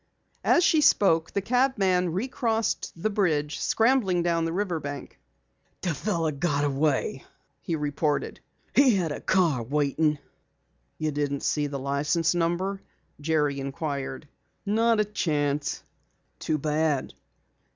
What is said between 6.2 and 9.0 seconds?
got away," he reported. "He